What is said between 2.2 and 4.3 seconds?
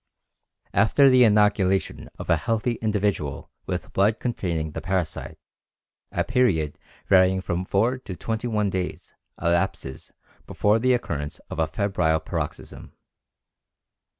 a healthy individual with blood